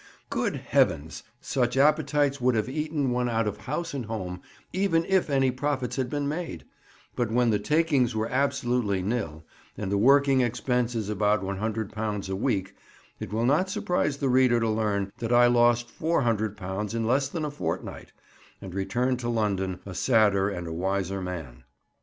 Good 0.31 0.55
heavens! 0.55 1.21
such 1.41 1.77
appetites 1.77 2.41
would 2.41 2.55
have 2.55 2.67
eaten 2.67 3.11
one 3.11 3.29
out 3.29 3.47
of 3.47 3.57
house 3.57 3.93
and 3.93 4.07
home, 4.07 4.41
even 4.73 5.05
if 5.05 5.29
any 5.29 5.51
profits 5.51 5.95
had 5.95 6.09
been 6.09 6.27
made; 6.27 6.65
but 7.15 7.29
when 7.29 7.51
the 7.51 7.59
takings 7.59 8.15
were 8.15 8.27
absolutely 8.27 9.03
"nil," 9.03 9.43
and 9.77 9.91
the 9.91 9.99
working 9.99 10.41
expenses 10.41 11.07
about 11.07 11.43
£100 11.43 12.29
a 12.31 12.35
week, 12.35 12.75
it 13.19 13.31
will 13.31 13.45
not 13.45 13.69
surprise 13.69 14.17
the 14.17 14.27
reader 14.27 14.59
to 14.59 14.69
learn 14.69 15.11
that 15.19 15.31
I 15.31 15.45
lost 15.45 15.99
£400 15.99 16.95
in 16.95 17.05
less 17.05 17.29
than 17.29 17.45
a 17.45 17.51
fortnight, 17.51 18.11
and 18.59 18.73
returned 18.73 19.19
to 19.19 19.29
London 19.29 19.81
a 19.85 19.93
sadder 19.93 20.49
and 20.49 20.65
a 20.65 20.73
wiser 20.73 21.21
man. 21.21 21.63